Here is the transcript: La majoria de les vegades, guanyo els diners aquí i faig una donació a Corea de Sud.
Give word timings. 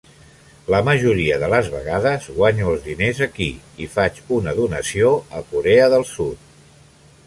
La 0.75 0.79
majoria 0.87 1.37
de 1.43 1.49
les 1.55 1.69
vegades, 1.73 2.25
guanyo 2.39 2.71
els 2.73 2.83
diners 2.89 3.23
aquí 3.29 3.51
i 3.87 3.91
faig 3.99 4.21
una 4.41 4.57
donació 4.65 5.15
a 5.43 5.47
Corea 5.55 5.91
de 5.97 6.05
Sud. 6.19 6.55